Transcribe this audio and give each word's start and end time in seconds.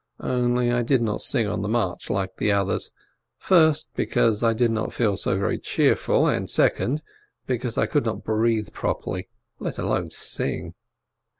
Only 0.23 0.71
I 0.71 0.81
did 0.81 1.03
not 1.03 1.21
sing 1.21 1.45
on 1.47 1.61
the 1.61 1.67
march 1.67 2.09
like 2.09 2.37
the 2.37 2.51
others 2.51 2.89
First, 3.37 3.89
because 3.95 4.43
I 4.43 4.51
did 4.51 4.71
not 4.71 4.93
feel 4.93 5.15
so 5.15 5.37
very 5.37 5.59
cheerful, 5.59 6.25
and 6.25 6.49
sec 6.49 6.81
ond, 6.81 7.03
because 7.45 7.77
I 7.77 7.85
could 7.85 8.05
not 8.05 8.23
breathe 8.23 8.73
properly, 8.73 9.29
let 9.59 9.77
alone 9.77 10.09
sing. 10.09 10.73